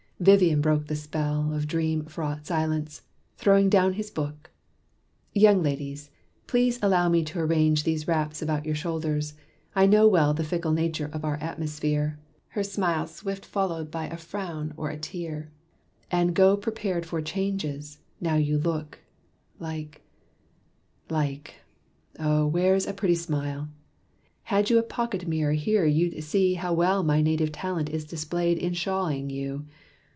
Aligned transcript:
Vivian 0.21 0.61
broke 0.61 0.85
the 0.85 0.95
spell 0.95 1.51
Of 1.51 1.65
dream 1.65 2.05
fraught 2.05 2.45
silence, 2.45 3.01
throwing 3.37 3.71
down 3.71 3.93
his 3.93 4.11
book: 4.11 4.51
"Young 5.33 5.63
ladies, 5.63 6.11
please 6.45 6.77
allow 6.79 7.09
me 7.09 7.23
to 7.23 7.39
arrange 7.39 7.83
These 7.85 8.07
wraps 8.07 8.39
about 8.39 8.63
your 8.63 8.75
shoulders. 8.75 9.33
I 9.73 9.87
know 9.87 10.07
well 10.07 10.35
The 10.35 10.43
fickle 10.43 10.73
nature 10.73 11.09
of 11.11 11.25
our 11.25 11.37
atmosphere, 11.37 12.19
Her 12.49 12.61
smile 12.63 13.07
swift 13.07 13.43
followed 13.47 13.89
by 13.89 14.05
a 14.09 14.15
frown 14.15 14.75
or 14.77 14.95
tear, 14.95 15.49
And 16.11 16.35
go 16.35 16.55
prepared 16.55 17.03
for 17.03 17.19
changes. 17.23 17.97
Now 18.19 18.35
you 18.35 18.59
look, 18.59 18.99
Like 19.57 20.03
like 21.09 21.63
oh, 22.19 22.45
where's 22.45 22.85
a 22.85 22.93
pretty 22.93 23.15
simile? 23.15 23.69
Had 24.43 24.69
you 24.69 24.77
a 24.77 24.83
pocket 24.83 25.27
mirror 25.27 25.53
here 25.53 25.85
you'd 25.87 26.21
see 26.23 26.53
How 26.53 26.73
well 26.75 27.01
my 27.01 27.23
native 27.23 27.51
talent 27.51 27.89
is 27.89 28.05
displayed 28.05 28.59
In 28.59 28.73
shawling 28.75 29.31
you. 29.31 29.65